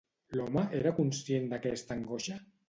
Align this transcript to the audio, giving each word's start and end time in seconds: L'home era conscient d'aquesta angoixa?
L'home 0.37 0.63
era 0.79 0.93
conscient 1.01 1.45
d'aquesta 1.53 1.95
angoixa? 1.99 2.41